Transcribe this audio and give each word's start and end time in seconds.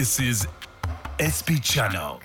This 0.00 0.18
is 0.18 0.46
SP 1.20 1.60
Channel. 1.60 2.22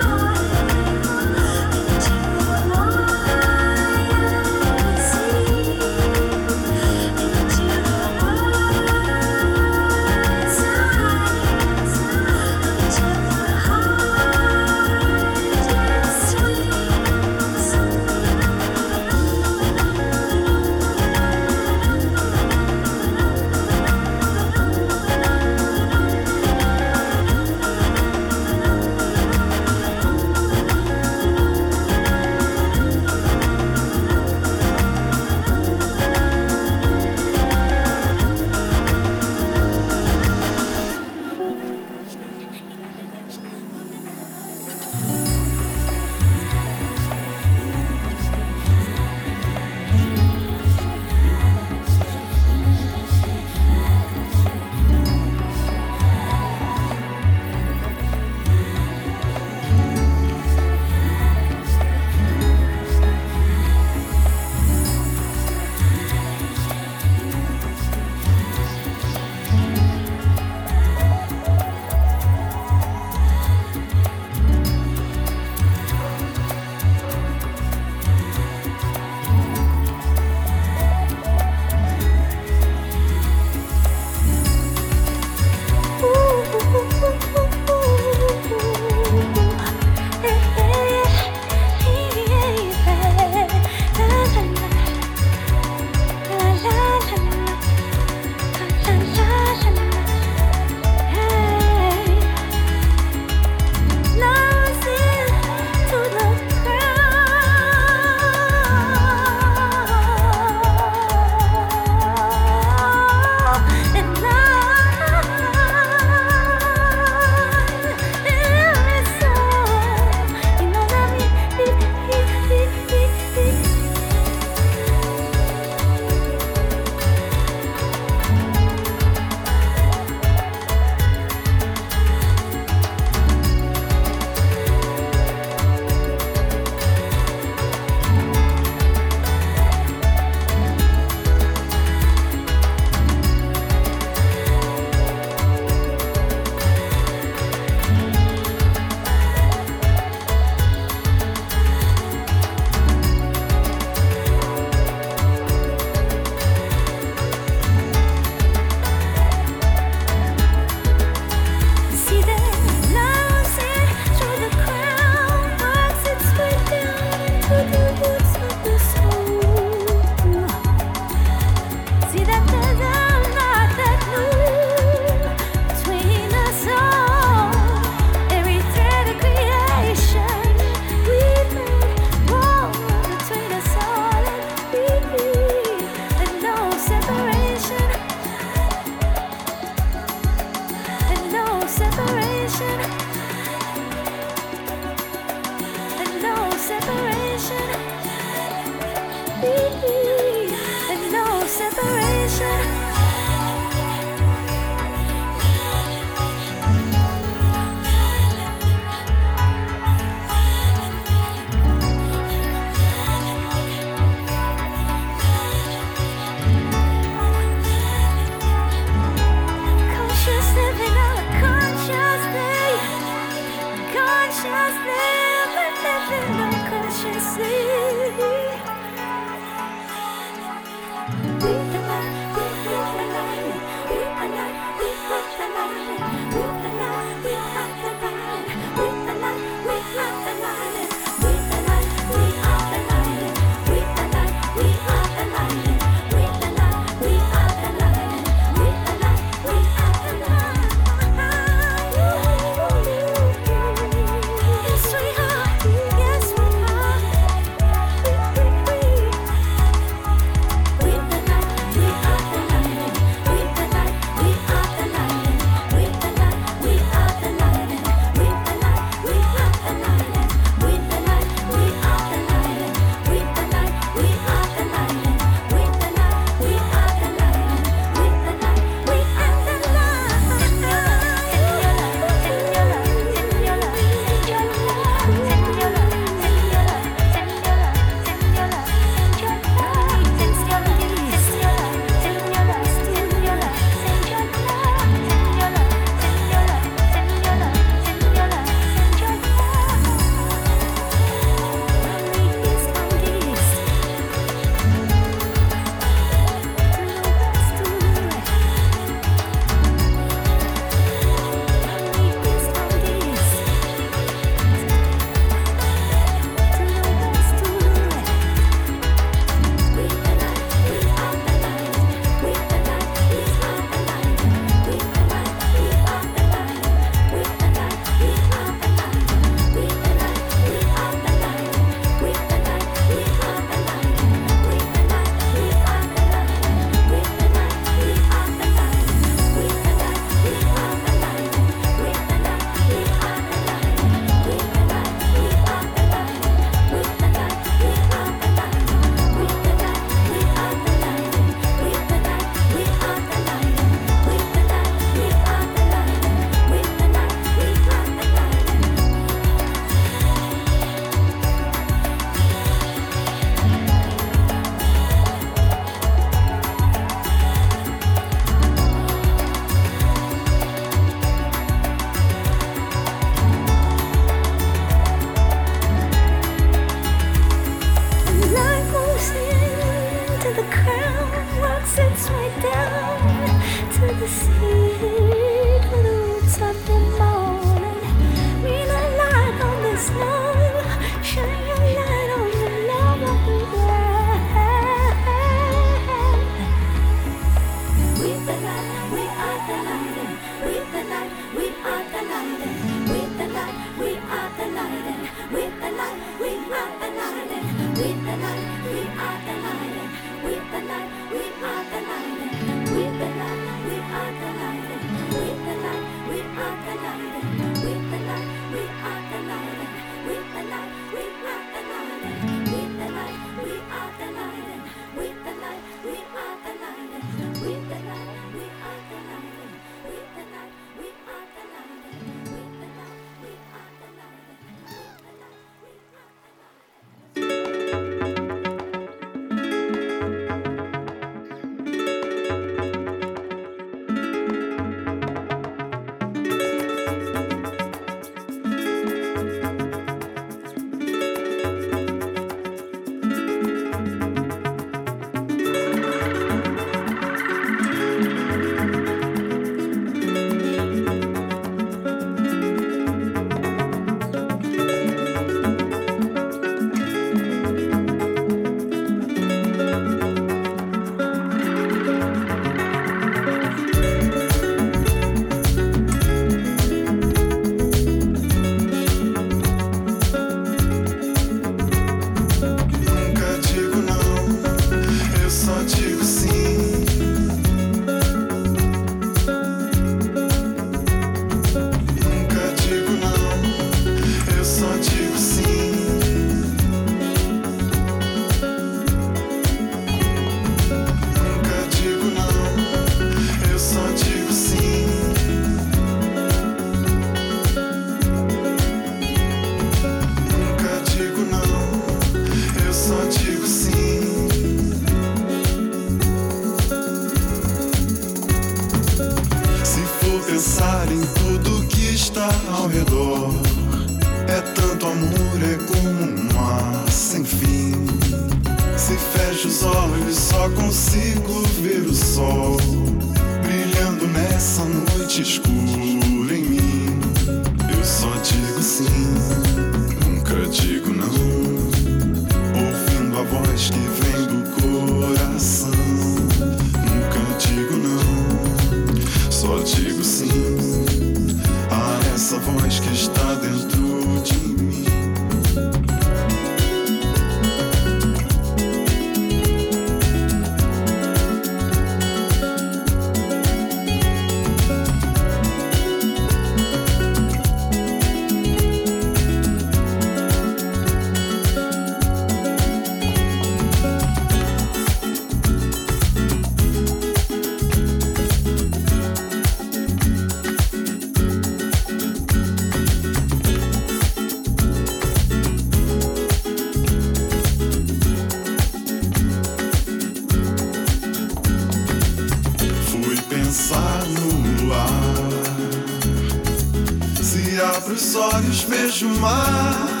vejo 598.96 599.08
o 599.08 599.20
mar 599.20 600.00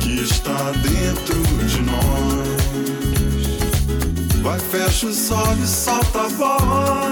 que 0.00 0.22
está 0.22 0.72
dentro 0.82 1.42
de 1.66 1.82
nós. 1.82 2.46
Vai, 4.42 4.58
fecha 4.58 5.06
os 5.06 5.30
olhos, 5.30 5.68
solta 5.68 6.22
a 6.22 6.28
voz. 6.28 7.05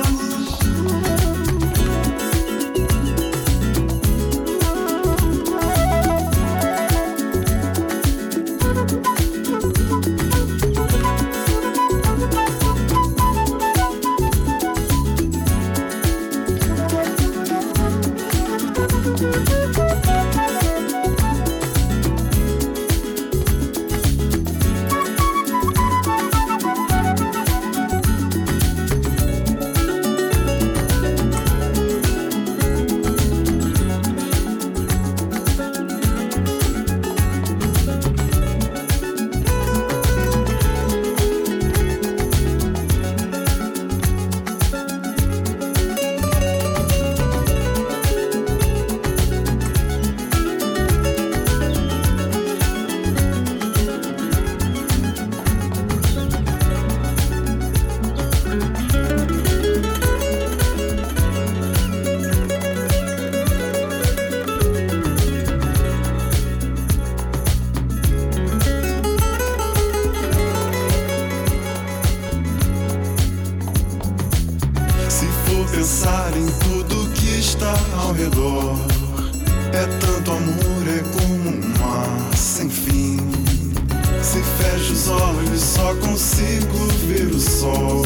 os 84.94 85.08
olhos, 85.08 85.60
só 85.60 85.92
consigo 85.96 86.86
ver 87.08 87.26
o 87.26 87.40
sol 87.40 88.02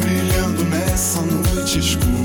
brilhando 0.00 0.64
nessa 0.66 1.20
noite 1.22 1.80
escura. 1.80 2.15